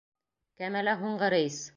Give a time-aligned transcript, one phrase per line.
[0.61, 1.61] КӘМӘЛӘ ҺУҢҒЫ РЕЙС